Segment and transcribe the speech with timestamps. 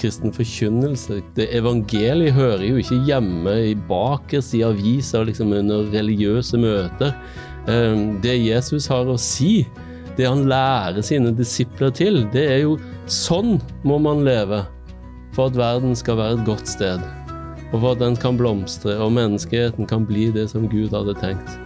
[0.00, 1.20] kristen forkynnelse.
[1.36, 7.14] Det Evangeliet hører jo ikke hjemme i bakerst i aviser liksom under religiøse møter.
[7.70, 9.66] Ehm, det Jesus har å si,
[10.16, 12.78] det han lærer sine disipler til, det er jo
[13.10, 14.62] sånn må man leve
[15.36, 17.02] for at verden skal være et godt sted.
[17.72, 21.58] Og for at den kan blomstre, og menneskeheten kan bli det som Gud hadde tenkt.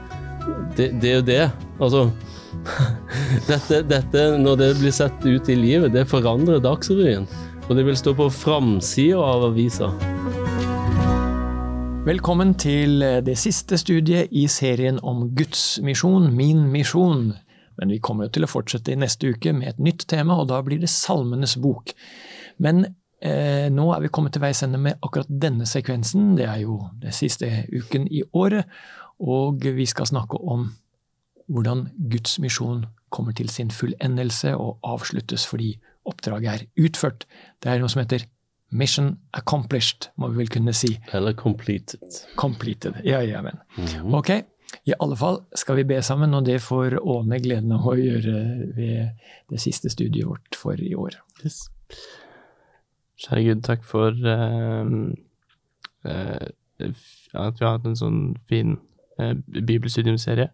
[0.77, 1.45] Det, det er jo det.
[1.79, 2.07] Altså
[3.51, 7.29] dette, dette, når det blir sett ut i livet, det forandrer Dagsrevyen.
[7.71, 9.93] Og det vil stå på framsida av avisa.
[12.03, 17.29] Velkommen til det siste studiet i serien om Guds misjon, min misjon.
[17.79, 20.49] Men vi kommer jo til å fortsette i neste uke med et nytt tema, og
[20.51, 21.93] da blir det Salmenes bok.
[22.59, 22.83] Men
[23.23, 26.33] eh, nå er vi kommet til veis ende med akkurat denne sekvensen.
[26.41, 28.67] Det er jo den siste uken i året,
[29.23, 30.73] og vi skal snakke om
[31.47, 35.77] hvordan Guds misjon kommer til sin fullendelse og avsluttes fordi
[36.09, 37.27] oppdraget er utført.
[37.63, 38.27] Det er noe som heter
[38.71, 40.93] Mission accomplished, må vi vel kunne si.
[41.13, 42.05] Eller completed.
[42.39, 43.59] Completed, ja, ja, men.
[43.77, 44.15] Mm.
[44.15, 44.31] Ok,
[44.87, 48.37] i alle fall skal vi be sammen, og det får Åne gleden av å gjøre
[48.77, 51.19] ved det siste studiet vårt for i år.
[51.43, 51.65] Yes.
[53.21, 54.95] Kjære Gud, takk for uh,
[56.07, 56.47] uh,
[56.81, 58.79] at vi har hatt en sånn fin
[59.21, 60.49] uh, bibelstudiumserie.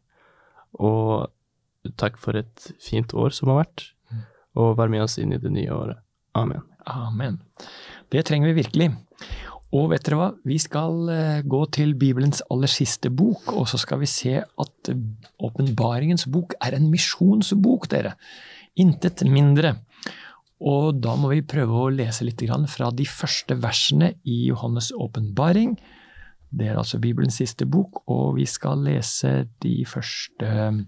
[0.82, 1.28] Og
[2.00, 3.90] takk for et fint år som har vært,
[4.56, 6.02] og vær med oss inn i det nye året.
[6.36, 6.64] Amen.
[6.86, 7.40] Amen.
[8.12, 8.90] Det trenger vi virkelig.
[9.74, 13.80] Og vet dere hva, vi skal eh, gå til Bibelens aller siste bok, og så
[13.82, 14.90] skal vi se at
[15.42, 18.14] åpenbaringens bok er en misjonsbok, dere.
[18.78, 19.74] Intet mindre.
[20.64, 22.40] Og da må vi prøve å lese litt
[22.72, 25.76] fra de første versene i Johannes' åpenbaring.
[26.48, 30.86] Det er altså Bibelens siste bok, og vi skal lese de første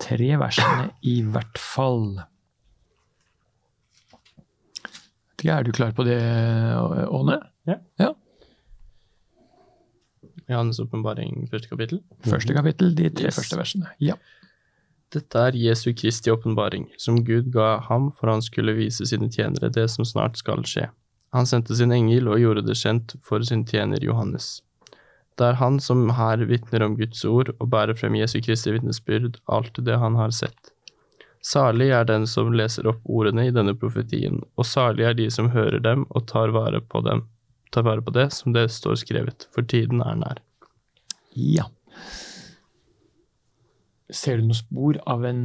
[0.00, 2.18] tre versene i hvert fall.
[5.44, 6.18] Er du klar på det,
[7.08, 7.38] Åne?
[7.68, 7.78] Ja.
[8.00, 8.12] ja.
[10.50, 12.02] Johannes' åpenbaring, første kapittel?
[12.26, 13.38] Første kapittel, de tre yes.
[13.38, 13.92] første versene.
[14.02, 14.18] Ja.
[15.10, 19.70] Dette er Jesu Kristi åpenbaring, som Gud ga ham for han skulle vise sine tjenere
[19.74, 20.88] det som snart skal skje.
[21.34, 24.60] Han sendte sin engel og gjorde det kjent for sin tjener Johannes.
[25.38, 29.38] Det er han som her vitner om Guds ord og bærer frem Jesu Kristi vitnesbyrd,
[29.48, 30.74] alt det han har sett.
[31.40, 35.48] Salig er den som leser opp ordene i denne profetien, og salig er de som
[35.54, 37.24] hører dem og tar vare på dem,
[37.72, 40.42] tar vare på det som det står skrevet, for tiden er nær.
[41.32, 41.70] Ja.
[44.10, 45.44] Ser du noen spor av en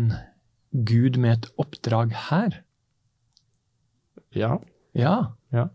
[0.76, 2.60] gud med et oppdrag her?
[4.36, 4.58] Ja.
[4.98, 5.16] Ja.
[5.56, 5.70] ja.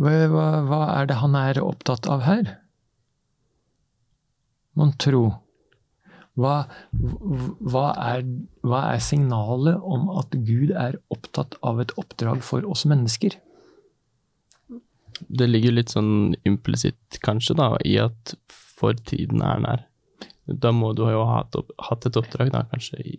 [0.00, 0.16] Hva,
[0.64, 2.56] hva, er det han er opptatt av her?
[4.80, 5.24] mon tro?
[6.38, 6.54] Hva,
[6.94, 8.24] hva, er,
[8.62, 13.34] hva, er, signalet om at Gud er opptatt av et oppdrag for oss mennesker?
[15.28, 19.82] Det ligger litt sånn implisitt, kanskje, da, i at for tiden er nær.
[20.46, 23.18] Da må du jo ha hatt et oppdrag, da, kanskje, i,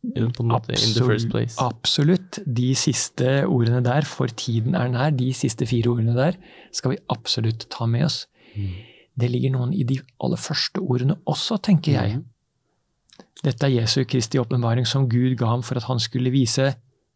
[0.00, 1.58] på en måte, Absolutt, in the first place.
[1.60, 2.40] Absolutt.
[2.46, 6.38] De siste ordene der, 'for tiden er nær', de siste fire ordene der,
[6.72, 8.26] skal vi absolutt ta med oss.
[8.56, 8.89] Mm.
[9.20, 12.20] Det ligger noen i de aller første ordene også, tenker jeg.
[12.20, 13.26] Mm.
[13.44, 16.72] Dette er Jesu Kristi åpenbaring som Gud ga ham for at han skulle vise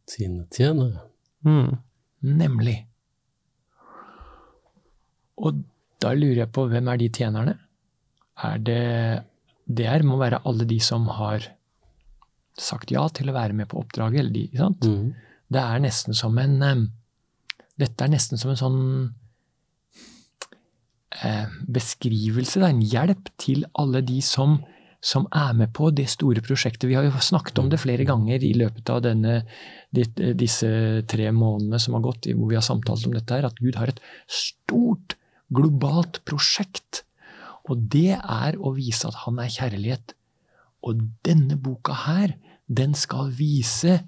[0.08, 1.00] Sine tjenere.
[1.48, 1.78] Mm.
[2.36, 2.76] Nemlig.
[5.40, 5.62] Og
[6.04, 7.54] da lurer jeg på hvem er de tjenerne?
[8.44, 9.24] Er det
[9.64, 11.46] Det er, må være alle de som har
[12.60, 14.20] sagt ja til å være med på oppdraget.
[14.20, 14.84] Eller de, sant?
[14.84, 15.14] Mm.
[15.48, 16.90] Det er nesten som en
[17.80, 18.82] Dette er nesten som en sånn
[21.22, 24.56] Eh, er en hjelp til alle de som,
[25.00, 26.88] som, er med på det store prosjektet.
[26.90, 29.42] Vi har jo snakket om det flere ganger i løpet av denne,
[29.94, 30.70] disse
[31.06, 33.92] tre månedene som har gått, hvor vi har samtalt om dette, her, at Gud har
[33.92, 35.14] et stort,
[35.54, 37.04] globalt prosjekt.
[37.70, 40.16] Og det er å vise at han er kjærlighet.
[40.84, 42.34] Og denne boka her,
[42.66, 44.00] den skal vise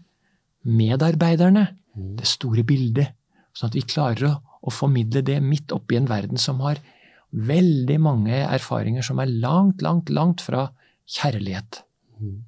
[0.66, 3.14] medarbeiderne det store bildet,
[3.56, 4.34] sånn at vi klarer å,
[4.66, 6.80] å formidle det midt oppi en verden som har
[7.36, 10.71] veldig mange erfaringer som er langt, langt, langt fra
[11.18, 11.83] kjærlighet.
[12.16, 12.41] Mm.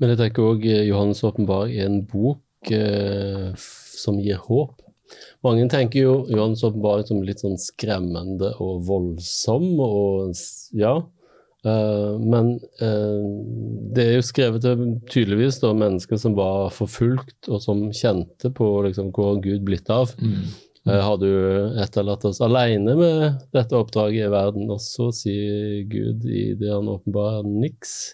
[0.00, 3.52] Men jeg tenker òg eh, Johannes åpenbaring er en bok eh,
[3.94, 4.80] som gir håp.
[5.44, 10.32] Mange tenker jo Johannes åpenbaring som litt sånn skremmende og voldsom, og
[10.76, 10.96] ja.
[11.64, 13.24] Uh, men uh,
[13.96, 18.68] det er jo skrevet til tydeligvis da, mennesker som var forfulgt, og som kjente på
[18.84, 20.12] liksom, hvor Gud blitt av.
[20.20, 20.50] Mm.
[20.84, 21.28] Eh, har du
[21.80, 24.68] etterlatt oss alene med dette oppdraget i verden?
[24.68, 28.12] også, sier Gud i det han åpenbarer, niks.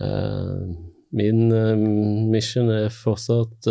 [0.00, 0.70] Eh,
[1.12, 1.74] min eh,
[2.32, 3.68] mission er fortsatt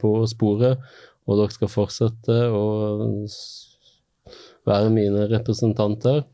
[0.00, 0.82] på sporet,
[1.28, 2.64] og dere skal fortsette å
[4.66, 6.24] være mine representanter.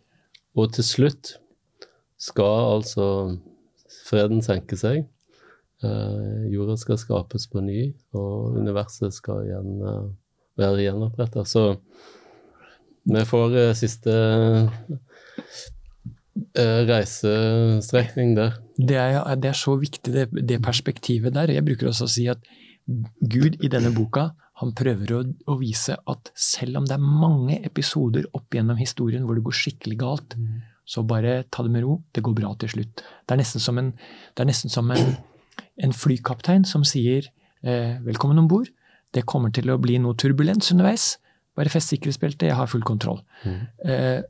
[0.57, 1.37] Og til slutt
[2.17, 3.07] skal altså
[4.07, 5.03] freden senke seg.
[5.85, 10.15] Jorda skal skapes på ny, og universet skal igjen
[10.61, 11.45] være gjenoppretta.
[11.49, 11.65] Så
[13.05, 14.19] vi får uh, siste
[16.55, 18.57] reisestrekning der.
[18.75, 21.53] Det er, det er, så viktig, det, det, perspektivet der.
[21.55, 22.43] Jeg bruker også å si at
[22.87, 25.21] Gud i denne boka han prøver å,
[25.51, 29.57] å, vise at selv om det er mange episoder opp gjennom historien hvor det går
[29.59, 30.37] skikkelig galt,
[30.87, 31.99] så bare ta det med ro.
[32.15, 33.03] Det går bra til slutt.
[33.03, 33.91] Det er nesten som en,
[34.47, 35.15] nesten som en,
[35.83, 37.31] en flykaptein som sier
[37.65, 38.71] eh, 'velkommen om bord'.
[39.15, 41.15] Det kommer til å bli noe turbulens underveis.
[41.55, 43.21] Bare fest sikkerhetsbeltet, jeg har full kontroll.
[43.47, 43.61] Mm.
[43.87, 44.23] Eh,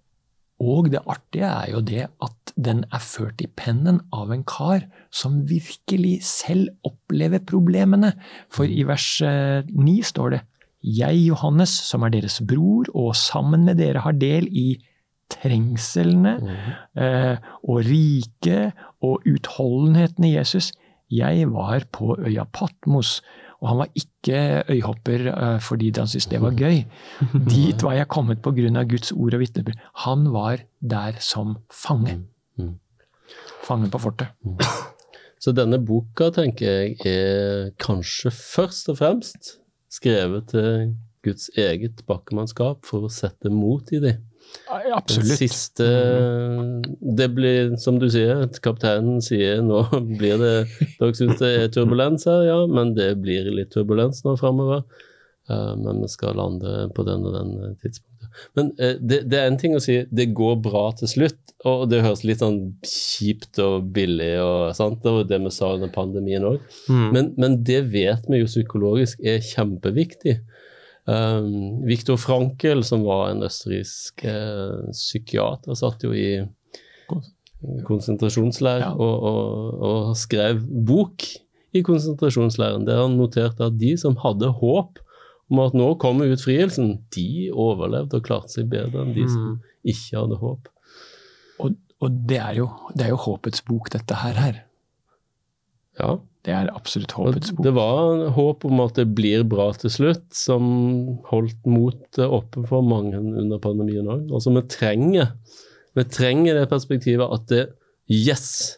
[0.64, 4.84] og det artige er jo det at den er ført i pennen av en kar
[5.10, 8.12] som virkelig selv opplever problemene.
[8.52, 10.42] For i vers 9 eh, står det
[10.84, 14.76] Jeg, Johannes, som er deres bror, og sammen med dere har del i
[15.32, 16.56] trengselene mm.
[17.00, 20.70] eh, og riket og utholdenheten i Jesus.
[21.14, 23.20] Jeg var på øya Patmos
[23.64, 24.38] og han var ikke
[24.74, 26.82] øyhopper uh, fordi han syntes det var gøy.
[27.54, 28.82] Dit var jeg kommet pga.
[28.84, 29.80] Guds ord og vitnesbyrd.
[30.04, 32.18] Han var der som fange.
[32.56, 32.74] Mm.
[33.68, 33.88] Mm.
[33.90, 34.28] På fortet.
[34.44, 34.58] Mm.
[35.40, 39.54] Så denne boka, tenker jeg, er kanskje først og fremst
[39.92, 40.94] skrevet til
[41.24, 44.20] Guds eget bakkemannskap for å sette mot i dem.
[44.94, 45.38] Absolutt.
[45.38, 45.86] Siste
[47.00, 49.82] Det blir, som du sier, kapteinen sier nå
[50.18, 50.54] blir det
[50.98, 54.86] Dere syns det er turbulens her, ja, men det blir litt turbulens nå framover.
[55.50, 58.30] Uh, men vi skal lande på den og den eh, tidspunktet.
[58.56, 61.82] Men uh, det, det, er en ting å si det går bra til slutt, og
[61.90, 62.56] det høres litt sånn
[62.88, 66.64] kjipt og billig og sant, det var det vi sa under pandemien òg.
[66.88, 67.04] Mm.
[67.12, 70.38] Men, men, det vet vi jo psykologisk er kjempeviktig.
[71.04, 76.40] Um, Viktor Frankel, som var en østerriksk uh, psykiater, satt jo i
[77.84, 78.90] konsentrasjonsleir ja.
[78.92, 81.26] og, og, og, skrev bok
[81.74, 85.00] i konsentrasjonsleiren, der han noterte at de som hadde håp
[85.52, 89.56] om at nå kommer utfrielsen, de overlevde og klarte seg bedre enn de som mm.
[89.92, 90.70] ikke hadde håp.
[91.60, 94.40] Og, og det, er jo, det, er jo, håpets bok, dette her.
[94.40, 94.62] her.
[96.00, 96.16] Ja.
[96.44, 97.64] Det er absolutt håpets bok.
[97.64, 100.64] Det var håp om at det blir bra til slutt, som
[101.30, 104.26] holdt motet oppe for mange under pandemien òg.
[104.28, 105.30] Altså, vi trenger,
[105.96, 107.64] vi trenger det perspektivet at det
[108.12, 108.76] Yes!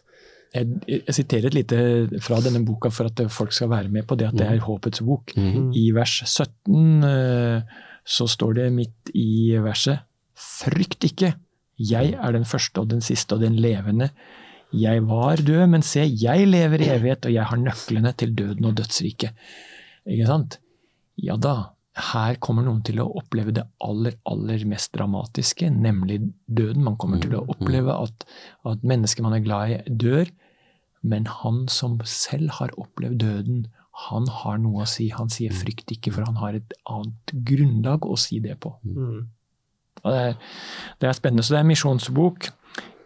[0.55, 1.77] Jeg, jeg, siterer et lite
[2.23, 4.63] fra denne boka for at folk skal være med på det at det er mm.
[4.63, 5.33] håpets bok.
[5.35, 5.73] Mm.
[5.75, 7.75] I vers 17 eh,
[8.07, 10.05] så står det midt i verset
[10.37, 11.33] Frykt ikke,
[11.77, 14.11] jeg er den første og den siste og den levende.
[14.75, 18.67] Jeg var død, men se, jeg lever i evighet, og jeg har nøklene til døden
[18.67, 19.31] og dødsriket.
[20.07, 20.59] Ikke sant?
[21.23, 21.55] Ja da,
[21.97, 26.83] her kommer noen til å oppleve det aller, aller mest dramatiske, nemlig døden.
[26.85, 27.55] Man kommer til å mm, mm.
[27.55, 28.27] oppleve at,
[28.69, 30.29] at mennesker man er glad i, dør.
[31.07, 33.65] Men han som selv har opplevd døden,
[34.07, 35.07] han har noe å si.
[35.15, 38.75] Han sier 'frykt ikke', for han har et annet grunnlag å si det på.
[38.83, 39.25] Mm.
[40.03, 40.35] Det, er,
[41.01, 41.43] det, er, spennende.
[41.43, 42.51] Så det er en misjonsbok.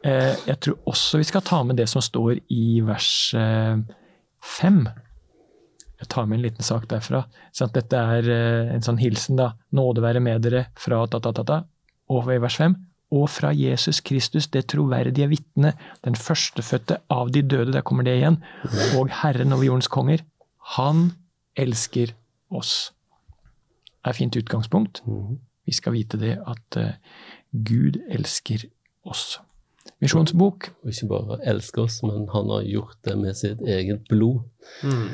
[0.02, 3.82] Eh, jeg tror også vi skal ta med det som står i vers eh,
[4.42, 4.84] fem.
[6.02, 7.28] Jeg tar med en liten sak derfra.
[7.54, 9.52] Sånn Dette er eh, en sånn hilsen, da.
[9.78, 11.60] Nåde være med dere fra ta-ta-ta-ta.
[12.12, 12.76] Og i vers fem.
[13.12, 15.74] Og fra Jesus Kristus, det troverdige vitne,
[16.06, 18.38] den førstefødte av de døde, der kommer det igjen,
[18.96, 20.24] og Herren over jordens konger.
[20.78, 21.10] Han
[21.60, 22.16] elsker
[22.56, 22.94] oss.
[24.00, 25.04] Det er et fint utgangspunkt.
[25.06, 25.42] Mhm.
[25.68, 26.80] Vi skal vite det at
[27.52, 28.64] Gud elsker
[29.06, 29.38] oss
[30.02, 30.72] misjonsbok.
[30.84, 34.44] Og ikke bare elsker oss, men han har gjort det med sitt eget blod.
[34.84, 35.08] Mm.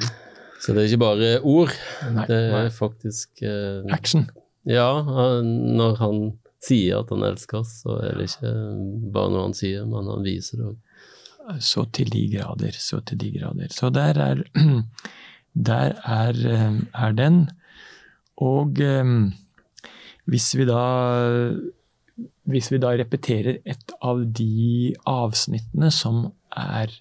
[0.64, 1.74] Så det er ikke bare ord,
[2.16, 2.74] nei, det er nei.
[2.74, 4.26] faktisk eh, Action.
[4.68, 4.90] Ja,
[5.46, 6.22] når han
[6.64, 8.52] sier at han elsker oss, så er det ikke
[9.14, 10.84] bare noe han sier, men han viser det òg.
[11.64, 13.72] Så til de grader, så til de grader.
[13.72, 14.42] Så der er,
[15.70, 17.46] der er, eh, er den.
[18.44, 19.14] Og eh,
[20.28, 20.82] hvis vi da
[22.50, 26.92] hvis vi da repeterer et av de avsnittene som, er,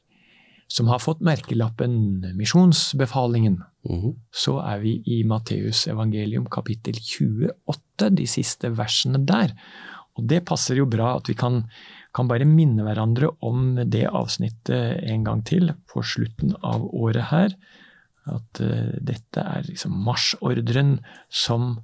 [0.68, 4.14] som har fått merkelappen misjonsbefalingen, mm -hmm.
[4.32, 9.54] så er vi i Matteus evangelium kapittel 28, de siste versene der.
[10.16, 11.64] Og det passer jo bra at vi kan,
[12.14, 17.56] kan bare minne hverandre om det avsnittet en gang til på slutten av året her.
[18.26, 21.78] At uh, dette er liksom marsjordren som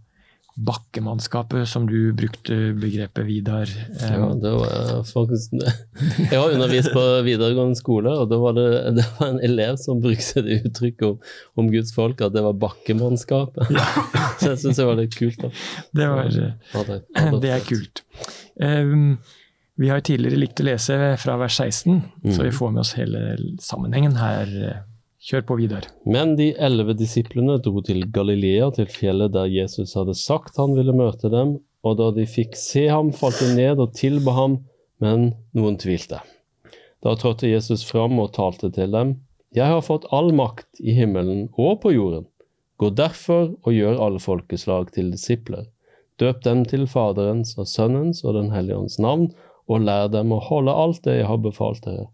[0.55, 3.71] bakkemannskapet, som du brukte begrepet, Vidar.
[4.01, 8.67] Eh, Ja, det var faktisk Jeg har undervist på videregående skole, og da var det,
[8.99, 11.19] det var en elev som brukte det uttrykket om,
[11.57, 13.73] om Guds folk, at det var bakkemannskapet.
[14.41, 15.41] Så jeg syns det var litt kult.
[15.41, 15.53] da.
[15.93, 18.05] det, var, ja, det, det er kult.
[18.61, 19.19] Um,
[19.81, 22.03] vi har tidligere likt å lese fra vers 16,
[22.37, 23.23] så vi får med oss hele
[23.65, 24.51] sammenhengen her.
[25.23, 25.85] Kjør på, Vidar.
[26.03, 30.95] Men de elleve disiplene dro til Galilea, til fjellet der Jesus hadde sagt han ville
[30.99, 34.57] møte dem, og da de fikk se ham, falt de ned og tilba ham,
[35.03, 36.19] men noen tvilte.
[37.07, 39.15] Da trådte Jesus fram og talte til dem.
[39.55, 42.27] Jeg har fått all makt i himmelen og på jorden.
[42.83, 45.69] Gå derfor og gjør alle folkeslag til disipler.
[46.19, 49.31] Døp dem til Faderens og Sønnens og Den hellige ånds navn,
[49.71, 52.09] og lær dem å holde alt det jeg har befalt dere.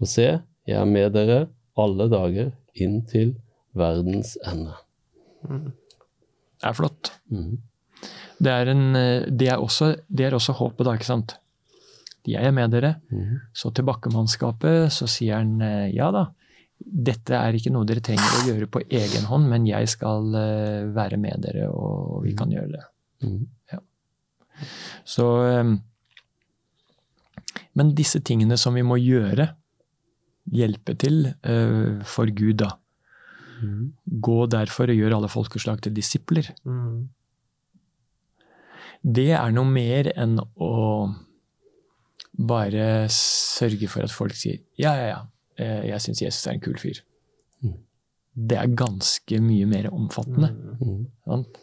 [0.00, 0.28] Og se,
[0.64, 1.42] jeg er med dere
[1.80, 3.34] alle dager inn til
[3.76, 4.76] verdens ende.
[5.46, 7.12] Det er flott.
[7.32, 7.58] Mm.
[8.36, 11.36] Det er, en, eh, det er, også, det er også håpet, da, ikke sant?
[12.26, 12.96] Jeg er med dere.
[13.12, 13.38] Mm.
[13.56, 16.26] Så til bakkemannskapet så sier han eh, ja da,
[16.76, 20.88] dette er ikke noe dere trenger å gjøre på egen hånd, men jeg skal eh,
[20.96, 22.84] være med dere, og vi kan gjøre det.
[23.72, 23.80] Ja.
[25.08, 25.26] Så
[27.76, 29.48] Men disse tingene som vi må gjøre,
[30.52, 32.72] hjelpe til uh, for Gud, da.
[33.62, 33.92] Mm.
[34.04, 36.50] Gå derfor og gjør alle folkeslag til disipler.
[36.68, 37.06] Mm.
[39.06, 40.74] Det er noe mer enn å
[42.36, 45.20] bare sørge for at folk sier ja, ja, ja,
[45.62, 47.00] eh, jeg syns Jesus er en kul fyr.
[47.64, 47.76] Mm.
[48.50, 50.50] Det er ganske mye mer omfattende.
[51.24, 51.60] Sant?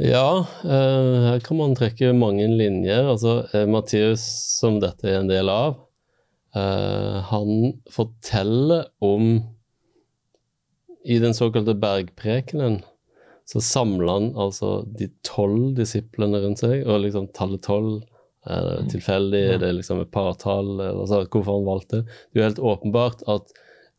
[0.00, 3.04] Ja, eh, her kan man trekke mange linjer.
[3.12, 4.24] Altså, Matteus,
[4.56, 5.76] som dette er en del av,
[6.56, 9.34] eh, han forteller om
[11.04, 12.82] I den såkalte bergprekenen
[13.44, 18.00] så samler han altså de tolv disiplene rundt seg, og liksom tallet tolv
[18.48, 22.06] er det tilfeldig, er det liksom et partall, eller så, hvorfor han valgte det.
[22.06, 23.52] Det er jo helt åpenbart at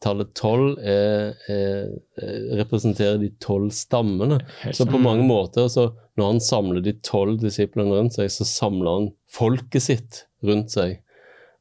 [0.03, 4.41] tallet tolv er, er, er, representerer de tolv stammene.
[4.75, 8.97] Så på mange måter, så når han samler de tolv disiplene rundt seg, så samler
[8.97, 10.99] han folket sitt rundt seg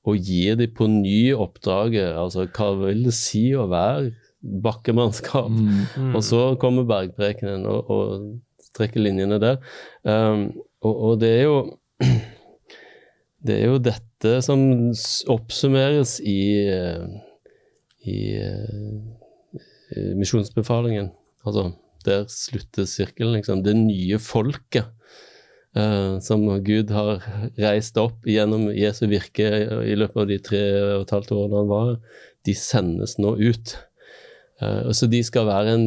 [0.02, 2.16] og gir dem på ny oppdraget.
[2.18, 4.12] Altså, hva vil det si å være
[4.64, 5.52] bakkemannskap?
[5.52, 6.12] Mm.
[6.16, 9.60] Og så kommer bergprekenen og, og trekker linjene der.
[10.02, 10.48] Um,
[10.82, 11.58] og, og det er jo
[13.42, 14.60] Det er jo dette som
[15.32, 17.08] oppsummeres i, eh,
[18.06, 21.08] i eh, misjonsbefalingen.
[21.42, 21.72] Altså,
[22.06, 23.64] der slutter sirkelen, liksom.
[23.66, 24.92] Det nye folket
[25.72, 27.22] som Gud har
[27.56, 29.46] reist opp gjennom Jesu virke
[29.88, 30.60] i løpet av de tre
[30.98, 31.94] og et halvt årene han var
[32.46, 33.74] de sendes nå ut.
[34.62, 35.86] Eh, og så de skal være en,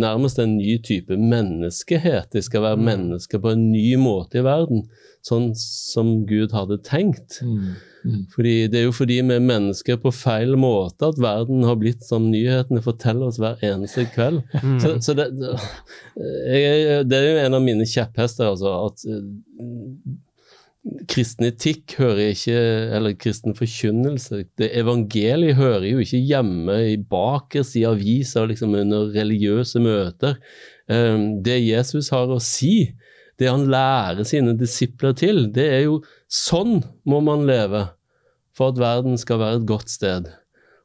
[0.00, 2.32] nærmest en ny type menneskehet.
[2.34, 4.86] De skal være mennesker på en ny måte i verden,
[5.26, 7.40] sånn som Gud hadde tenkt.
[7.44, 7.74] Mm.
[8.04, 8.22] Mm.
[8.32, 12.04] Fordi Det er jo fordi vi er mennesker på feil måte at verden har blitt
[12.06, 14.40] som nyhetene forteller oss hver eneste kveld.
[14.80, 15.52] Så, så det, det,
[16.16, 19.26] jeg, det er jo en av mine kjepphester, altså, at eh,
[21.12, 22.56] kristen etikk hører ikke,
[22.96, 29.12] eller kristen forkynnelse det Evangeliet hører jo ikke hjemme i bakerst i aviser liksom under
[29.12, 30.40] religiøse møter.
[30.88, 32.94] Eh, Det Jesus har å si,
[33.40, 37.88] det han lærer sine disipler til, det er jo sånn må man leve
[38.56, 40.30] for at verden skal være et godt sted,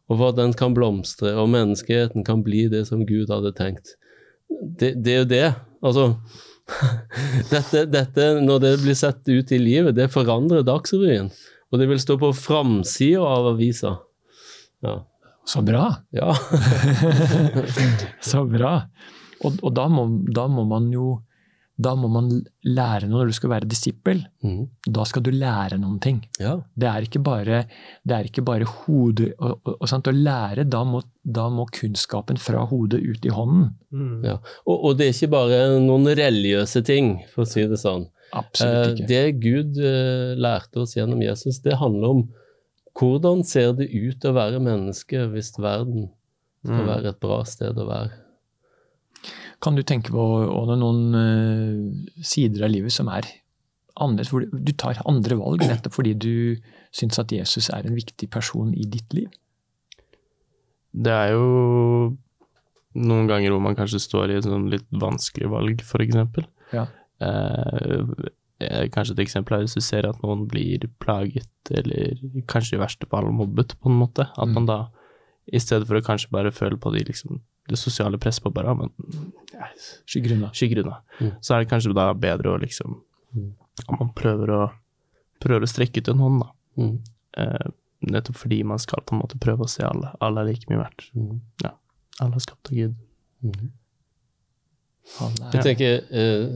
[0.10, 3.96] og for at den kan blomstre og menneskeheten kan bli det som Gud hadde tenkt.
[4.50, 5.48] Det, det er jo det.
[5.86, 6.08] Altså
[7.54, 11.32] dette, dette, når det blir sett ut i livet, det forandrer Dagsrevyen.
[11.74, 13.98] Og det vil stå på framsida av avisa.
[14.86, 15.02] Ja.
[15.46, 15.92] Så bra!
[16.16, 16.34] ja.
[18.32, 18.80] Så bra.
[19.46, 21.20] Og, og da, må, da må man jo
[21.78, 22.30] da må man
[22.64, 24.22] lære noe når du skal være disippel.
[24.46, 24.62] Mm.
[24.96, 26.22] Da skal du lære noen ting.
[26.40, 26.54] ja.
[26.76, 27.66] Det er ikke bare,
[28.08, 30.08] det er ikke bare hodet og, og, og sant?
[30.08, 33.70] Å lære, da må, da må kunnskapen fra hodet ut i hånden.
[33.92, 34.24] Mm.
[34.24, 34.38] ja.
[34.66, 38.08] Og, og det er ikke bare noen religiøse ting, for å si det sånn.
[38.36, 39.08] Absolutt Eh, ikke.
[39.12, 42.24] Det Gud eh, lærte oss gjennom Jesus, det handler om
[42.96, 46.08] hvordan ser det ut å være menneske hvis verden
[46.66, 46.88] skal Mm.
[46.88, 48.16] være et bra sted å være.
[49.64, 53.28] Kan du tenke på Åne, noen eh, sider av livet som er
[53.96, 56.34] annerledes, hvor du, tar andre valg nettopp fordi du
[56.96, 59.30] syns at Jesus er en viktig person i ditt liv?
[60.96, 62.16] Det er jo
[62.96, 66.46] noen ganger hvor man kanskje står i et sånn litt vanskelig valg, eksempel.
[66.76, 66.86] Ja.
[67.24, 68.12] Eh,
[68.64, 72.16] eh, kanskje et eksempel er hvis du ser at noen blir plaget, eller
[72.52, 74.30] kanskje i verste fall mobbet, på en måte.
[74.36, 74.54] At Mm.
[74.60, 74.80] man da,
[75.52, 78.68] i stedet for å kanskje bare føle på de liksom det sosiale presset på bare,
[78.68, 78.92] ja, men
[79.54, 79.68] ja,
[80.06, 80.50] Skygger unna.
[80.54, 81.00] skygger unna.
[81.20, 81.32] Mm.
[81.42, 83.02] Så er det kanskje da bedre å liksom
[83.36, 83.52] Mm.
[83.88, 84.72] Om man prøver å,
[85.44, 86.52] prøver å strekke ut en hånd, da.
[86.80, 87.00] Mm.
[87.38, 87.66] Eh,
[88.08, 90.14] nettopp fordi man skal på en måte prøve å se alle.
[90.24, 91.10] Alle er like mye verdt.
[91.14, 91.42] Mm.
[92.22, 92.96] Alle er skapt av Gud.
[93.44, 93.72] Mm.
[95.20, 96.48] Jeg er- tenker, eh,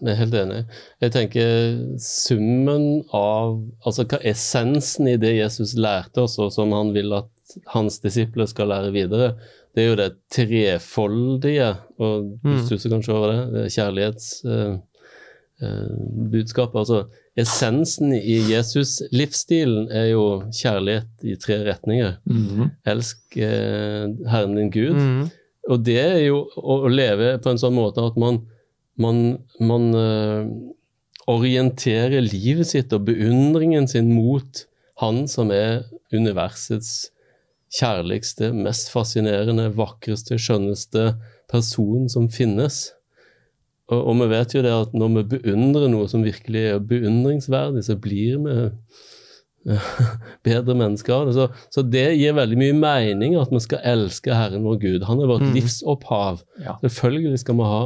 [0.00, 0.66] jeg er helt enig.
[1.00, 6.92] Jeg tenker summen av Altså hva essensen i det Jesus lærte oss, og som han
[6.94, 7.28] vil at
[7.68, 9.36] hans disipler skal lære videre,
[9.74, 12.64] det er jo det trefoldige, og du Mm.
[12.66, 14.82] stusser kanskje over det, det kjærlighetsbudskapet.
[15.62, 16.78] Eh, budskapet.
[16.78, 17.04] altså
[17.38, 22.16] essensen i Jesus-livsstilen er jo kjærlighet i tre retninger.
[22.26, 22.70] Mhm.
[22.86, 24.94] Elsk eh, Herren din Gud.
[24.98, 25.30] Mm.
[25.70, 28.42] Og det er jo å, leve på en sånn måte at man,
[28.98, 30.44] man, man eh,
[31.30, 34.66] orienterer livet sitt og beundringen sin mot
[35.00, 37.10] han som er universets
[37.74, 41.08] kjærligste, mest fascinerende, vakreste, skjønneste
[41.50, 42.92] person som finnes.
[43.90, 47.82] Og, og vi vet jo det at når vi beundrer noe som virkelig er beundringsverdig,
[47.84, 48.54] så blir vi
[50.46, 51.34] bedre mennesker av det.
[51.36, 55.06] Så, så det gir veldig mye mening at vi skal elske Herren vår Gud.
[55.08, 55.54] Han er vårt Mm.
[55.56, 56.42] livsopphav.
[56.64, 56.76] Ja.
[56.84, 57.82] Selvfølgelig skal vi ha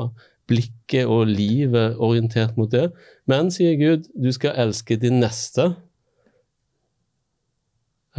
[0.48, 2.88] blikket og livet orientert mot det.
[3.28, 5.74] Men, sier Gud, du skal elske din neste.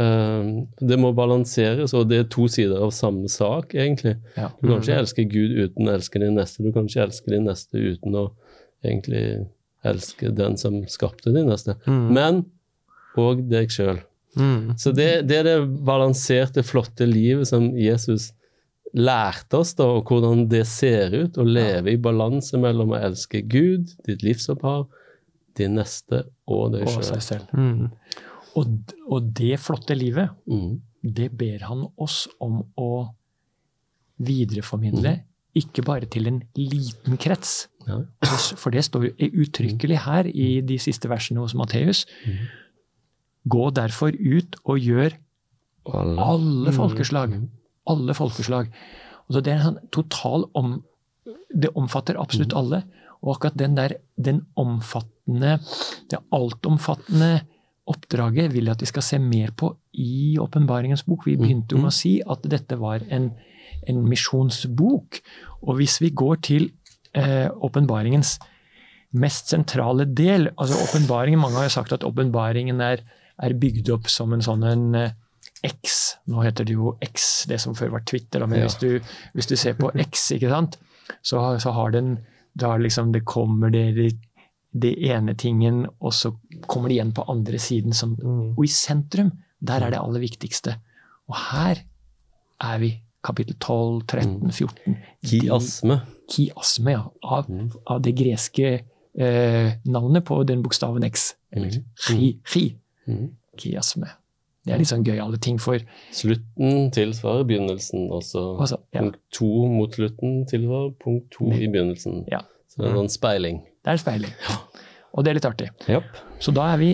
[0.00, 4.16] Eh, det må balanseres, og det er to sider av samme sak, egentlig.
[4.36, 4.50] Ja.
[4.60, 6.64] Du kan ikke elske Gud uten å elske din neste.
[6.64, 8.28] Du kan ikke elske din neste uten å
[8.86, 9.24] egentlig
[9.86, 11.76] elske den som skapte din neste.
[11.88, 12.06] Mm.
[12.16, 12.44] Men
[13.20, 14.00] òg deg sjøl.
[14.38, 14.76] Mm.
[14.78, 18.30] Så det, det er det balanserte, flotte livet som Jesus
[18.96, 21.38] lærte oss, da, og hvordan det ser ut.
[21.38, 24.88] Å leve i balanse mellom å elske Gud, ditt livsopphav,
[25.58, 27.90] din neste og deg Og sjøl.
[28.50, 28.60] Mm.
[28.60, 30.80] Og, og det flotte livet, Mm.
[31.02, 33.08] det ber han oss om å
[34.20, 35.14] videreformidle,
[35.56, 37.68] ikke bare til en liten krets.
[37.88, 38.02] Ja.
[38.60, 42.04] For det står jo uttrykkelig her i de siste versene hos Matteus.
[42.26, 42.44] Mm.
[43.50, 45.16] Gå derfor ut og gjør
[45.90, 46.20] Alle.
[46.22, 47.30] alle folkeslag.
[47.34, 47.48] Mhm.
[47.88, 48.68] Alle folkeslag.
[49.28, 50.82] Og så det er sånn total om,
[51.52, 52.84] Det omfatter absolutt alle.
[53.22, 55.58] Og akkurat den der, den omfattende,
[56.08, 57.42] det altomfattende
[57.90, 61.26] oppdraget vil jeg at vi skal se mer på i Åpenbaringens bok.
[61.26, 63.30] Vi begynte jo med å si at dette var en,
[63.90, 65.20] en misjonsbok.
[65.66, 66.70] Og hvis vi går til
[67.14, 67.50] eh,
[69.10, 73.02] mest sentrale del altså åpenbaringen, Mange har jo sagt at åpenbaringen er,
[73.42, 75.16] er bygd opp som en sånn en eh,
[75.66, 76.16] X.
[76.30, 78.46] Nå heter det jo X, det som før var Twitter.
[78.46, 78.68] Men Ja.
[78.68, 79.00] hvis, du,
[79.34, 80.78] hvis du ser på X, ikke sant,
[81.22, 82.18] så, så har den
[82.60, 84.10] da liksom Det kommer det,
[84.72, 86.32] det, ene tingen, og så
[86.66, 87.92] kommer det igjen på andre siden.
[87.92, 88.54] Som, Mm.
[88.58, 90.76] og i sentrum, der er det aller viktigste.
[91.28, 91.82] Og her
[92.60, 93.00] er vi.
[93.22, 94.96] Kapittel 12, 13, 14.
[95.26, 96.00] Kiasme.
[96.32, 97.02] Kiasme, ja.
[97.22, 97.70] Av, Mm.
[97.86, 98.80] av det greske
[99.18, 101.34] eh, navnet på den bokstaven X.
[101.52, 102.76] Eller chi, chi.
[103.08, 103.34] Mm.
[103.58, 104.06] Kiasme.
[104.64, 105.78] Det er litt sånn gøyale ting for
[106.12, 108.56] Slutten tilsvarer begynnelsen, også.
[108.60, 112.24] også ja, punkt to mot slutten tilsvarer punkt to i begynnelsen.
[112.30, 112.40] Ja.
[112.68, 113.62] Så det er en sånn speiling.
[113.84, 114.34] Det er speiling.
[115.14, 115.68] Og det er litt artig.
[115.88, 116.20] Yep.
[116.42, 116.90] Så da er vi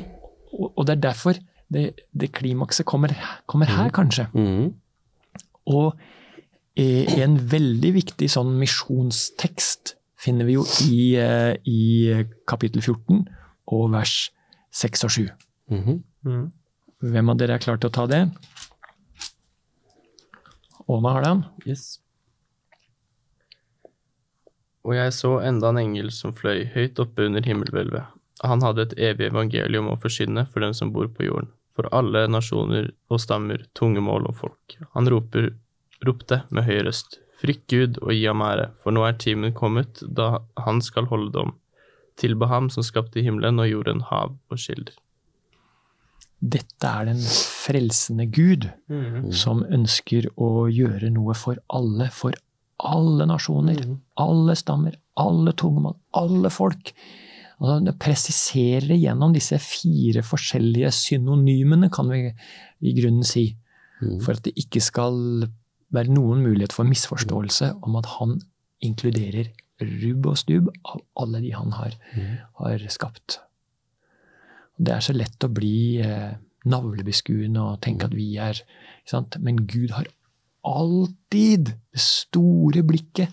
[0.57, 1.37] Og det er derfor
[1.69, 3.13] det, det klimakset kommer,
[3.51, 4.29] kommer her, kanskje.
[4.33, 4.71] Mm.
[5.67, 5.99] Og
[6.79, 13.27] eh, en veldig viktig sånn misjonstekst finner vi jo i, eh, i kapittel 14
[13.75, 14.15] og vers
[14.73, 15.27] 6 og 7.
[15.75, 15.99] Mhm.
[16.25, 16.47] Mm.
[17.13, 18.23] Hvem av dere er klar til å ta det?
[20.89, 21.45] Åna har den.
[21.67, 21.99] Yes.
[24.87, 28.07] Og jeg så enda en engel som fløy høyt oppe under himmelhvelvet.
[28.47, 32.27] Han hadde et evig evangelium å forsyne for dem som bor på jorden, for alle
[32.31, 34.77] nasjoner og stammer, tungemål og folk.
[34.95, 35.55] Han roper,
[36.07, 40.05] ropte med høy røst, frykt Gud og gi ham ære, for nå er timen kommet
[40.05, 41.57] da han skal holde dom.
[42.21, 44.95] Tilbe ham som skapte himmelen og jorden, hav og skilder
[46.41, 48.69] Dette er den frelsende Gud
[49.35, 52.37] som ønsker å gjøre noe for alle, for
[52.85, 53.81] alle nasjoner,
[54.21, 56.93] alle stammer, alle tungemål, alle folk.
[57.65, 62.27] Og det presiserer gjennom disse fire forskjellige synonymene, kan vi
[62.85, 63.55] i grunnen si,
[64.03, 64.21] Mm.
[64.21, 65.47] for at det ikke skal
[65.95, 68.41] være noen mulighet for misforståelse om at han
[68.85, 72.35] inkluderer rubb og stubb av alle de han har, mm.
[72.61, 73.39] har skapt.
[74.77, 76.37] Det er så lett å bli eh,
[76.69, 78.61] navlebeskuende og tenke at vi er?
[79.41, 80.09] Men Gud har
[80.67, 83.33] alltid det store blikket,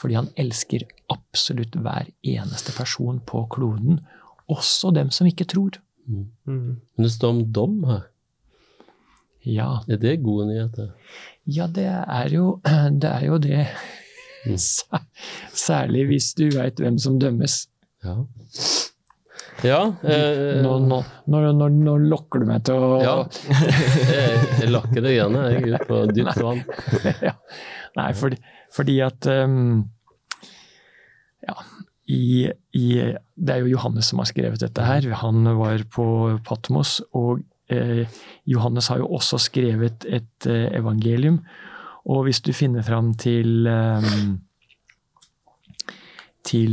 [0.00, 4.00] fordi han elsker absolutt hver eneste person på kloden,
[4.50, 5.76] også dem som ikke tror.
[6.08, 6.30] Mm.
[6.46, 8.06] Men det står om dom her.
[9.46, 10.90] Ja, Er det gode nyheter?
[11.46, 12.60] Ja, det er jo
[13.02, 13.10] det.
[13.10, 13.66] Er jo det.
[14.46, 14.56] Mm.
[15.68, 17.68] Særlig hvis du veit hvem som dømmes.
[18.04, 18.16] Ja.
[19.66, 23.14] Ja, eh, Nå, nå, nå, nå, lokker du meg til å ja.
[23.50, 26.62] Jeg, lakker det gjerne jeg ut på dypt vann.
[27.28, 27.34] ja.
[27.98, 28.38] Nei, fordi,
[28.74, 29.84] fordi at um,
[31.44, 31.56] Ja,
[32.10, 32.86] i, i,
[33.36, 35.06] det er jo Johannes som har skrevet dette her.
[35.22, 36.06] Han var på
[36.46, 38.02] Patmos, og eh,
[38.50, 41.38] Johannes har jo også skrevet et eh, evangelium.
[42.10, 44.38] Og hvis du finner fram til um,
[46.48, 46.72] til,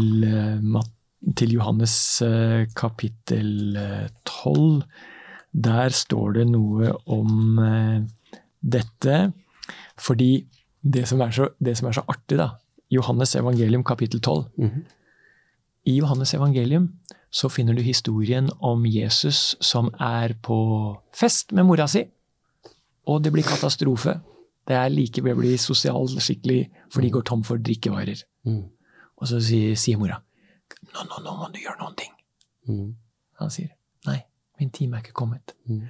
[0.64, 0.94] Mat-
[1.38, 4.84] til Johannes eh, kapittel eh, 12,
[5.58, 8.06] der står det noe om eh,
[8.62, 9.18] dette.
[9.98, 10.46] Fordi
[10.82, 12.52] det som, er så, det som er så artig, da,
[12.94, 14.86] Johannes evangelium kapittel 12 Mhm.
[15.88, 16.90] I Johannes evangelium
[17.32, 22.04] så finner du historien om Jesus som er på fest med mora si,
[23.08, 24.20] og det blir katastrofe.
[24.68, 28.20] Det er like ved å bli sosial skikkelig, for de går tom for drikkevarer.
[28.44, 28.66] Mm.
[29.16, 30.20] Og så sier, sier mora
[30.94, 32.12] nå, nå, nå må du gjøre noen ting.
[32.68, 32.96] Mm.
[33.42, 33.72] Han sier
[34.08, 34.20] nei,
[34.60, 35.54] min time er ikke kommet.
[35.70, 35.88] Mm.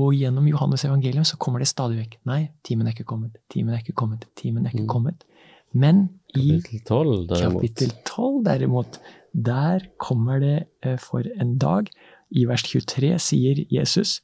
[0.00, 2.18] Og gjennom Johannes evangelium så kommer det stadig vekk.
[2.30, 4.92] Nei, timen er ikke kommet, timen er ikke kommet, timen er ikke Mm.
[4.92, 5.24] kommet.
[5.72, 7.54] Men i Kapittel 12, derimot.
[7.62, 8.98] kapittel 12 derimot,
[9.34, 11.90] der kommer det eh, for en dag.
[12.30, 14.20] I vers 23 sier Jesus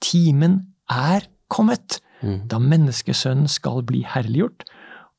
[0.00, 2.48] timen er kommet Mm.
[2.48, 4.64] da menneskesønnen skal bli herliggjort.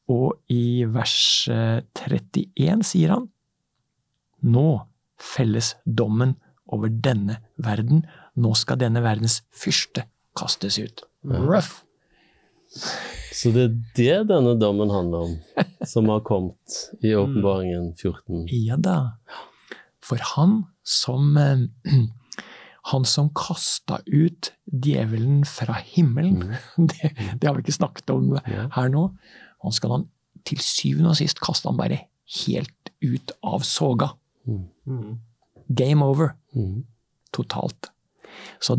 [0.10, 3.28] Og i vers eh, 31 sier han
[4.46, 4.70] nå
[5.22, 6.36] felles dommen
[6.72, 8.04] over denne verden.
[8.36, 10.06] Nå skal denne verdens fyrste
[10.38, 11.06] kastes ut.
[11.26, 11.82] Ruff!
[13.36, 15.34] Så det er det denne dommen handler om,
[15.88, 18.46] som har kommet i åpenbaringen 14.
[18.52, 19.16] Ja da.
[20.04, 21.66] For han som eh,
[22.92, 26.52] Han som kasta ut djevelen fra himmelen,
[26.92, 29.08] det, det har vi ikke snakket om her nå.
[29.66, 30.04] Han skal han
[30.46, 32.04] til syvende og sist kaste han bare
[32.44, 34.12] helt ut av soga.
[34.46, 35.20] Mm.
[35.68, 36.36] Game over.
[36.56, 36.84] Mm.
[37.34, 37.92] Totalt.
[38.60, 38.78] Så,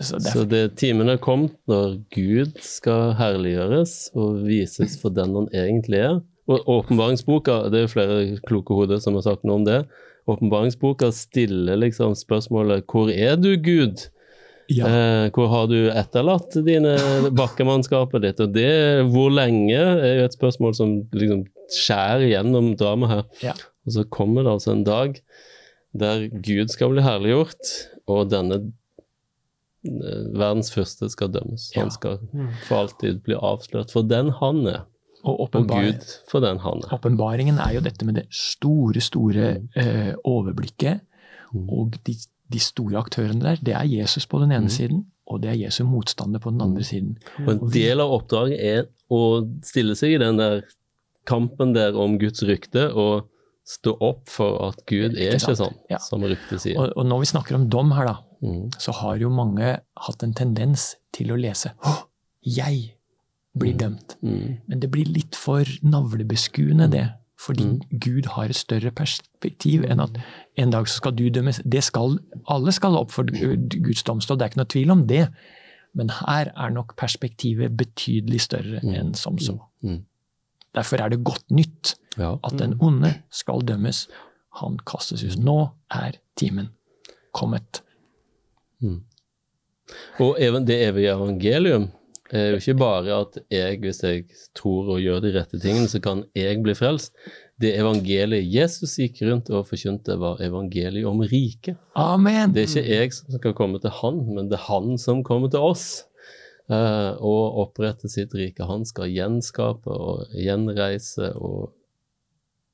[0.00, 5.48] så Så det timen er kommet når Gud skal herliggjøres og vises for den han
[5.54, 6.20] egentlig er.
[6.48, 9.82] Og åpenbaringsboka, det er flere kloke hoder som har sagt noe om det.
[10.28, 14.08] Åpenbaringsboka stiller liksom spørsmålet 'Hvor er du, Gud?'
[14.68, 16.96] ja, Eh, hvor har du etterlatt dine
[17.32, 18.40] bakkemannskapet ditt?
[18.40, 23.22] Og det, hvor lenge, er jo et spørsmål som liksom skjærer gjennom dramaet her.
[23.42, 23.54] Ja.
[23.88, 25.16] Og så kommer det altså en dag
[25.98, 27.72] der Gud skal bli herliggjort,
[28.12, 28.60] og denne
[29.88, 31.70] eh, verdens første skal dømmes.
[31.78, 32.20] Han skal
[32.68, 34.82] for alltid bli avslørt for den han er,
[35.24, 36.94] og og Gud for den han er.
[36.94, 41.00] åpenbaringen er jo dette med det store, store eh, overblikket.
[41.52, 41.68] Mm.
[41.72, 42.14] Og de,
[42.52, 45.82] de store aktørene der, det er Jesus på den ene siden, og det er Jesu
[45.88, 47.16] motstander på den andre siden.
[47.46, 50.62] Og en del av oppdraget er å stille seg i den der
[51.28, 53.28] kampen der om Guds rykte, og
[53.68, 55.98] stå opp for at Gud er ikke ikke sånn, Ja.
[56.00, 56.78] som ryktet sier.
[56.80, 58.68] Og, og når vi snakker om dom her, da, Mm.
[58.78, 62.04] så har jo mange hatt en tendens til å lese Å,
[62.46, 62.94] jeg
[63.58, 64.14] blir dømt.
[64.22, 64.60] Mm.
[64.68, 67.08] Men det blir litt for navlebeskuende, det.
[67.38, 70.16] Fordi Gud har et større perspektiv enn at
[70.58, 71.60] en dag så skal du dømmes.
[71.64, 72.18] Det skal,
[72.50, 75.28] alle skal opp for Guds domstol, det er ikke noe tvil om det.
[75.94, 79.58] Men her er nok perspektivet betydelig større enn som så.
[79.82, 80.04] Mm.
[80.74, 82.34] Derfor er det godt nytt Ja.
[82.44, 84.08] at den onde skal dømmes.
[84.60, 85.38] Han kastes ut.
[85.38, 86.68] Nå er timen
[87.34, 87.82] kommet.
[90.20, 91.88] Og even det evige evangelium
[92.30, 94.24] er jo ikke bare at jeg, hvis jeg
[94.58, 97.14] tror og gjør de rette tingene, så kan jeg bli frelst.
[97.58, 101.78] Det evangeliet Jesus gikk rundt og forkynte, var evangeliet om riket.
[101.96, 102.52] Amen!
[102.54, 105.48] Det er ikke jeg som skal komme til han, men det er han som kommer
[105.50, 106.04] til oss.
[106.70, 108.66] Eh, og opprette sitt rike.
[108.68, 111.74] Han skal gjenskape og gjenreise og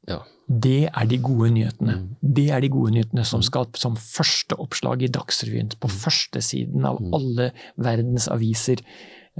[0.08, 0.18] ja.
[0.44, 1.94] Det er de gode nyhetene.
[1.96, 2.08] Mm.
[2.36, 6.42] Det er de gode nyhetene som skal som første oppslag i Dagsrevyen, på førstesiden første
[6.44, 7.46] siden av alle
[7.80, 8.82] verdens aviser.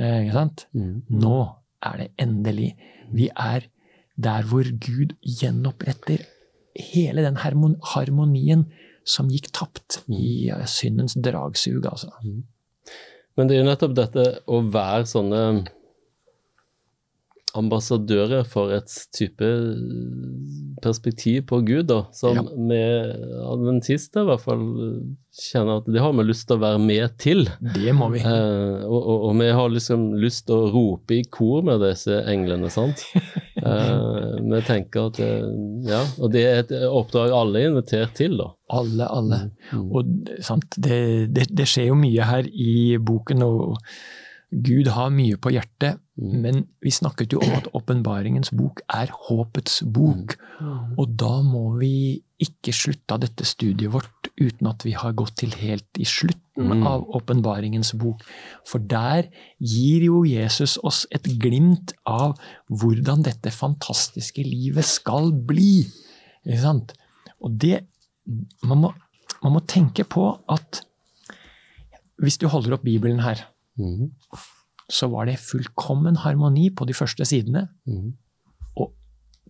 [0.00, 0.64] Eh, sant?
[0.72, 1.02] Mm.
[1.10, 1.36] Nå
[1.84, 2.70] er det endelig.
[3.12, 3.68] Vi er
[4.16, 6.24] der hvor Gud gjenoppretter
[6.80, 8.64] hele den harmonien
[9.04, 10.16] som gikk tapt Mm.
[10.16, 12.08] i syndens dragsug, altså.
[13.34, 15.40] Men det er jo nettopp dette å være sånne
[17.54, 19.46] ambassadører for et type
[20.82, 22.42] perspektiv på Gud, da, som Ja.
[22.42, 22.80] vi
[23.46, 24.64] adventister i hvert fall
[25.34, 27.48] kjenner at det har vi lyst til å være med til.
[27.74, 28.20] Det må vi.
[28.20, 32.22] Eh, og, og, og vi har liksom lyst til å rope i kor med disse
[32.30, 33.04] englene, sant.
[33.64, 35.44] Eh, vi tenker at eh,
[35.88, 38.50] Ja, og det er et oppdrag alle er invitert til, da.
[38.76, 39.38] Alle, alle.
[39.70, 39.86] Mm.
[39.94, 40.10] Og
[40.44, 40.98] sant, det,
[41.32, 43.78] det, det skjer jo mye her i boken, og
[44.62, 45.98] Gud har mye på hjertet.
[46.14, 46.34] Mm.
[46.44, 50.36] Men vi snakket jo om at åpenbaringens bok er håpets bok.
[50.94, 55.36] Og da må vi ikke slutte av dette studiet vårt uten at vi har gått
[55.42, 56.86] til helt i slutten Mm.
[56.86, 58.20] av åpenbaringens bok.
[58.64, 59.26] For der
[59.58, 62.36] gir jo Jesus oss et glimt av
[62.70, 65.88] hvordan dette fantastiske livet skal bli.
[66.46, 66.94] Ikke sant?
[67.42, 67.80] Og det
[68.62, 68.92] man må,
[69.42, 70.84] man må tenke på at
[72.22, 74.10] hvis du holder opp Bibelen her, Mhm.
[74.90, 77.68] så var det fullkommen harmoni på de første sidene.
[77.86, 78.12] Mm.
[78.76, 78.92] Og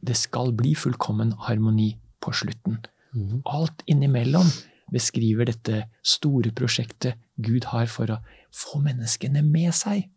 [0.07, 2.79] det skal bli fullkommen harmoni på slutten.
[3.15, 3.43] Mm.
[3.45, 4.47] Alt innimellom
[4.93, 8.21] beskriver dette store prosjektet Gud har for å
[8.55, 10.09] få menneskene med seg.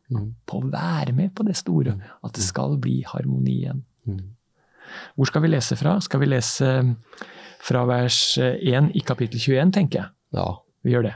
[0.46, 1.96] På å være med på det store.
[2.24, 3.82] At det skal bli harmoni igjen.
[5.16, 6.00] Hvor skal vi lese fra?
[6.00, 6.96] Skal vi lese
[7.60, 10.10] fra vers 1 i kapittel 21, tenker jeg.
[10.38, 10.52] Ja.
[10.84, 11.16] Vi gjør det.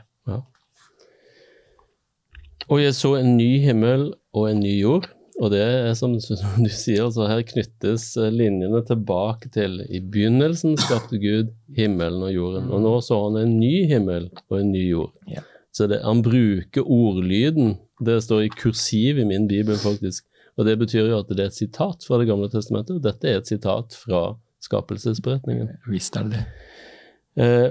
[2.72, 5.10] Og jeg så en ny himmel og en ny jord.
[5.42, 10.78] Og det er som du sier, så her knyttes eh, linjene tilbake til I begynnelsen
[10.80, 14.84] skapte Gud himmelen og jorden, og nå så han en ny himmel og en ny
[14.86, 15.16] jord.
[15.32, 15.44] Ja.
[15.74, 17.76] Så det, han bruker ordlyden.
[18.04, 20.28] Det står i kursiv i min bibel, faktisk.
[20.60, 23.28] Og det betyr jo at det er et sitat fra Det gamle testamentet, og dette
[23.28, 25.72] er et sitat fra skapelsesberetningen.
[25.90, 26.46] Visst er det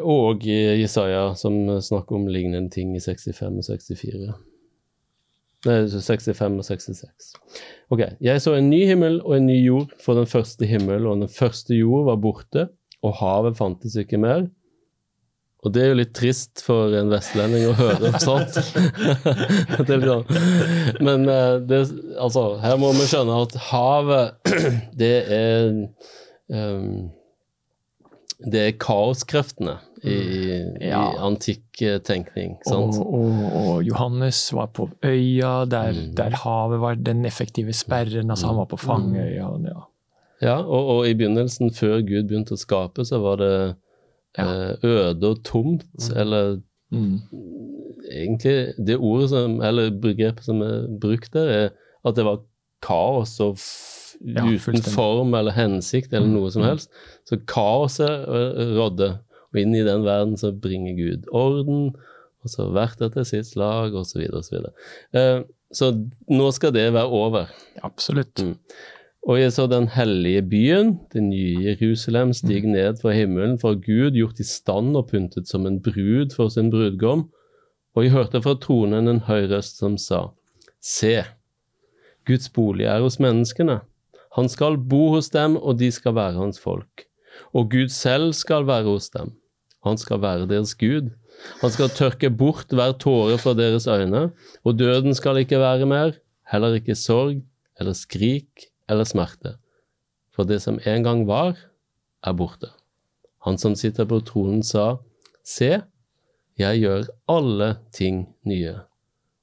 [0.00, 4.49] og Jesaja, som snakker om lignende ting i 65 og 64.
[5.68, 7.32] Nei, 65 og 66.
[7.92, 11.20] Ok, jeg så en ny himmel og en ny jord, for den første himmel og
[11.20, 12.68] den første jord var borte,
[13.04, 14.46] og havet fantes ikke mer.
[15.60, 18.56] Og det er jo litt trist for en vestlending å høre sånt.
[19.90, 21.82] Er liksom- Men eh, det,
[22.16, 24.38] altså, her må vi skjønne at havet,
[25.02, 25.68] det er
[26.48, 27.10] um,
[28.40, 30.16] Det er kaoskreftene i,
[30.80, 31.00] Ja.
[31.12, 32.56] i antikk eh, tenkning.
[32.66, 36.14] Og, og, og Johannes var på øya der, Mm.
[36.16, 38.30] der havet var den effektive sperren.
[38.30, 39.46] altså Han var på fangeøya.
[39.48, 39.80] og Ja.
[40.42, 43.74] Ja, og, og i begynnelsen, før Gud begynte å skape, så var det
[44.38, 45.84] eh, øde og tomt,
[46.16, 46.60] eller
[46.92, 47.20] Mm.
[48.12, 51.68] egentlig det ordet som, eller begrepet som er brukt der, er
[52.04, 52.40] at det var
[52.82, 53.58] kaos og
[54.20, 56.90] Ja, uten form eller hensikt eller Mm, noe som helst.
[57.24, 58.40] Så kaoset ø,
[58.76, 59.18] rådde,
[59.50, 61.90] og inn i den verden så bringer Gud orden,
[62.40, 64.62] og så hvert etter sitt slag, videre og så.
[65.12, 65.42] Eh,
[65.74, 65.90] så
[66.30, 67.50] nå skal det være over.
[67.86, 68.40] Absolutt.
[68.42, 68.56] Mm.
[69.28, 74.16] Og jeg så den hellige byen, det nye Jerusalem, stig ned fra himmelen, fra Gud,
[74.16, 77.26] gjort i stand og pyntet som en brud for sin brudgom.
[77.94, 80.30] Og jeg hørte fra tronen en høy røst som sa,
[80.80, 81.20] Se,
[82.24, 83.82] Guds bolig er hos menneskene.
[84.38, 87.04] Han skal bo hos dem, og de skal være hans folk.
[87.52, 89.34] Og Gud selv skal være hos dem.
[89.86, 91.10] Han skal være deres Gud.
[91.62, 94.28] Han skal tørke bort hver tåre fra deres øyne,
[94.64, 96.12] og døden skal ikke være mer,
[96.52, 97.40] heller ikke sorg
[97.80, 99.56] eller skrik eller smerte.
[100.34, 101.56] For det som en gang var,
[102.20, 102.68] er borte.
[103.46, 104.98] Han som sitter på tronen sa,
[105.40, 105.80] Se,
[106.60, 108.76] jeg gjør alle ting nye.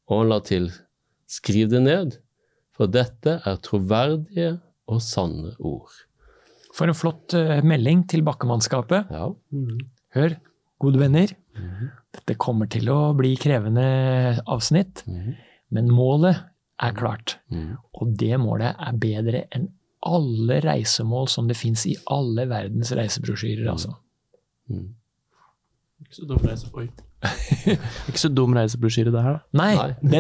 [0.08, 0.70] Og han la til,
[1.28, 2.20] skriv det ned,
[2.78, 5.90] for dette er troverdige og sanne ord.
[6.78, 9.10] For en flott eh, melding til bakkemannskapet.
[9.10, 9.32] Ja.
[10.16, 10.36] Hør,
[10.80, 11.28] gode venner.
[12.18, 13.84] Dette kommer til å bli krevende
[14.50, 15.04] avsnitt,
[15.74, 16.36] men målet
[16.82, 17.40] er klart.
[17.98, 19.68] Og det målet er bedre enn
[20.08, 23.96] alle reisemål som det fins i alle verdens reisebrosjyrer, altså.
[26.06, 26.70] Ikke så dum reise...
[26.78, 26.86] Oi.
[28.08, 29.42] Ikke så dum reisebrosjyre det her, da.
[29.58, 29.94] Nei, Nei.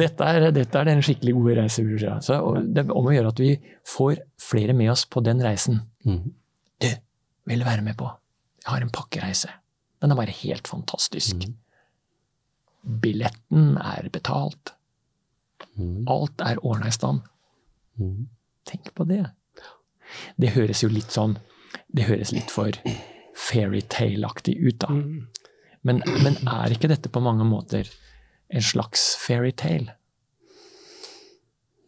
[0.00, 2.14] dette, er, dette er den skikkelig gode reisebrosjyra.
[2.16, 3.50] Altså, det er om å gjøre at vi
[3.92, 5.80] får flere med oss på den reisen.
[6.08, 6.30] Mhm.
[6.80, 6.88] Du,
[7.50, 8.08] vil du være med på?
[8.64, 9.50] Jeg har en pakkereise.
[10.00, 11.44] Den er bare helt fantastisk.
[13.02, 14.74] Billetten er betalt.
[15.76, 16.06] Mm.
[16.08, 17.20] Alt er ordna i stand.
[18.00, 18.28] Mm.
[18.68, 19.24] Tenk på det.
[20.40, 21.36] Det høres jo litt sånn
[21.94, 22.74] Det høres litt for
[23.38, 24.88] fairytale-aktig ut, da.
[25.86, 27.88] Men, men er ikke dette på mange måter
[28.50, 29.94] en slags fairytale?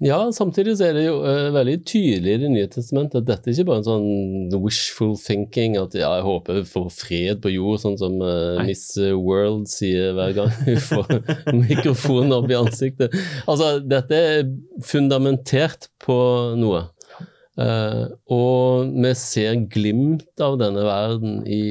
[0.02, 3.50] Ja, samtidig så er det jo uh, veldig tydelig i Det nye testamentet at dette
[3.50, 7.52] er ikke bare en sånn wishful thinking, at ja, jeg håper vi får fred på
[7.52, 11.12] jord, sånn som uh, Miss World sier hver gang hun får
[11.54, 13.14] mikrofonen opp i ansiktet.
[13.46, 14.50] Altså, dette er
[14.88, 16.18] fundamentert på
[16.58, 16.88] noe.
[17.52, 21.62] Uh, og vi ser glimt av denne verden i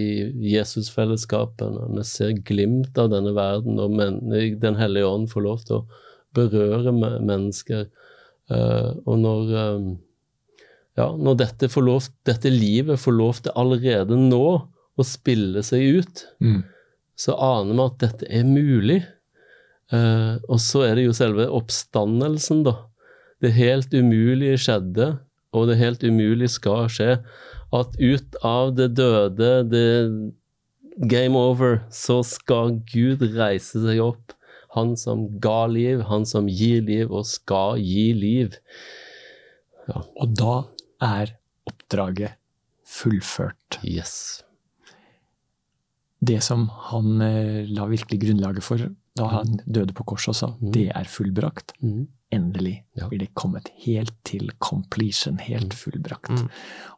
[0.54, 1.88] Jesusfellesskapene.
[1.98, 5.88] Vi ser glimt av denne verden når Den hellige ånd får lov til å
[6.38, 7.90] berøre me- mennesker.
[8.52, 9.88] Eh, og når, eh,
[11.00, 14.44] ja, når dette, lov, dette livet får lov til allerede nå
[15.00, 16.64] å spille seg ut, Mm.
[17.16, 19.00] så aner vi at dette er mulig.
[19.92, 22.78] Eh, og så er det jo selve oppstandelsen, da.
[23.42, 25.20] Det helt umulige skjedde,
[25.54, 27.24] og det helt umulige skal skje.
[27.74, 30.32] At ut av det døde, det
[31.08, 34.34] game over, så skal Gud reise seg opp.
[34.76, 38.56] Han som ga liv, han som gir liv og skal gi liv.
[39.90, 40.02] Ja.
[40.22, 40.54] Og da
[41.04, 41.34] er
[41.68, 42.38] oppdraget
[42.88, 43.80] fullført.
[43.84, 44.44] Yes.
[46.22, 48.84] Det som han eh, la virkelig grunnlaget for
[49.18, 50.72] da han døde på korset også, Mm.
[50.72, 51.74] det er fullbrakt.
[51.84, 52.08] Mm.
[52.32, 53.10] Endelig Ja.
[53.10, 56.30] blir det kommet helt til completion, helt fullbrakt.
[56.32, 56.50] Mm.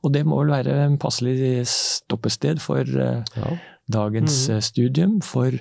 [0.04, 3.58] Og det må vel være en passelig stoppested for eh, Ja.
[3.90, 4.56] dagens Mm.
[4.56, 5.52] eh, studium, for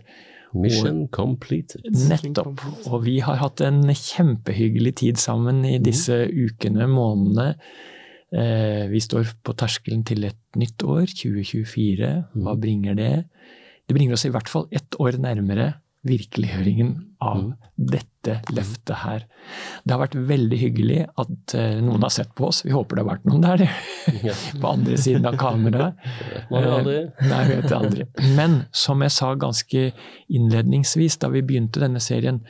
[0.55, 1.83] Mission completed.
[1.93, 2.61] nettopp.
[2.93, 7.55] Og vi har hatt en kjempehyggelig tid sammen i disse ukene, månedene.
[8.33, 12.25] Eh, vi står på terskelen til et nytt år, 2024.
[12.35, 12.61] Hva Mm.
[12.61, 13.25] bringer det?
[13.89, 15.75] Det bringer oss i hvert fall ett år nærmere
[16.07, 17.53] virkeliggjøringen av Mm.
[17.79, 19.25] dette løftet her.
[19.85, 22.65] Det har vært veldig hyggelig at eh, noen har sett på oss.
[22.65, 23.65] Vi håper det har vært noen der,
[24.61, 25.95] på andre siden av kameraet.
[26.51, 26.99] Aldri.
[27.31, 28.07] Nei, vet aldri.
[28.37, 29.85] Men som jeg sa ganske
[30.31, 32.43] innledningsvis da vi begynte denne serien,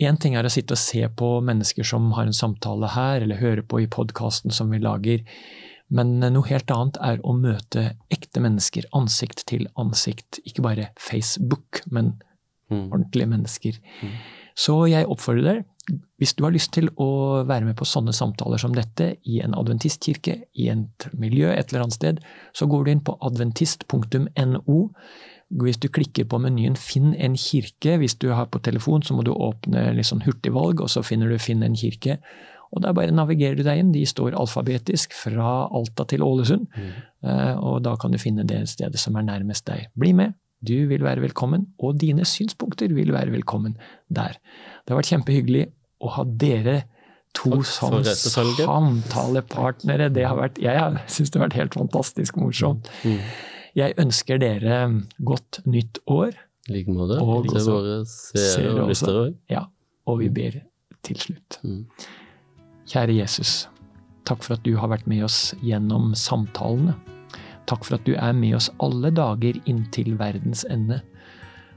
[0.00, 3.40] én ting er å sitte og se på mennesker som har en samtale her, eller
[3.40, 5.22] høre på i podkasten som vi lager,
[5.88, 10.40] men noe helt annet er å møte ekte mennesker ansikt til ansikt.
[10.44, 12.16] Ikke bare Facebook, men
[12.70, 12.92] Mm.
[12.92, 13.78] ordentlige mennesker.
[14.02, 14.14] Mm.
[14.56, 15.64] Så jeg oppfordrer deg,
[16.18, 19.54] hvis du har lyst til å være med på sånne samtaler som dette i en
[19.54, 22.18] adventistkirke, i et miljø et eller annet sted,
[22.56, 24.78] så går du inn på adventist.no.
[25.62, 29.22] Hvis du klikker på menyen 'Finn en kirke', hvis du har på telefon, så må
[29.22, 32.18] du åpne litt sånn hurtigvalg, og så finner du 'Finn en kirke'.
[32.72, 33.92] Og der bare navigerer du deg inn.
[33.92, 36.66] De står alfabetisk fra Alta til Ålesund.
[36.76, 36.90] Mm.
[37.22, 39.86] Eh, Og da kan du finne det stedet som er nærmest deg.
[39.96, 40.34] Bli med,
[40.66, 44.36] du vil være velkommen, og dine synspunkter vil være velkommen der.
[44.84, 45.64] Det har vært kjempehyggelig
[46.04, 46.82] å ha dere
[47.36, 50.08] to som samtalepartnere.
[50.14, 50.76] Det har vært, jeg
[51.12, 52.90] syns det har vært helt fantastisk morsomt.
[53.04, 53.18] Mm.
[53.76, 56.32] Jeg ønsker dere godt nytt år,
[56.66, 57.20] I like måte.
[57.22, 59.34] Og til våre seere og lyttere òg.
[59.52, 59.62] ja,
[60.10, 60.52] og vi ber
[61.06, 61.50] til slutt.
[61.62, 61.84] Mm.
[62.90, 63.50] Kjære Jesus,
[64.26, 66.94] takk for at du har vært med oss gjennom samtalene.
[67.66, 71.00] Takk for at du er med oss alle dager inntil verdens ende.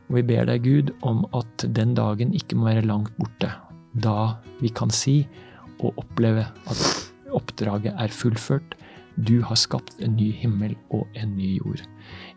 [0.10, 3.52] Og vi ber deg, Gud, om at den dagen ikke må være langt borte,
[3.93, 5.21] da vi kan si
[5.80, 6.84] og oppleve at
[7.36, 8.75] oppdraget er fullført.
[9.19, 11.84] Du har skapt en ny himmel og en ny jord.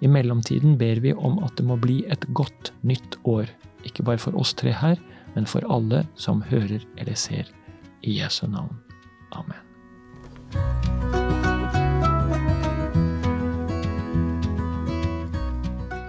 [0.03, 3.47] I mellomtiden ber vi om at det må bli et godt nytt år,
[3.87, 4.99] ikke bare for oss tre her,
[5.37, 7.49] men for alle som hører eller ser.
[8.03, 8.75] I Jesu navn.
[9.33, 11.22] Amen.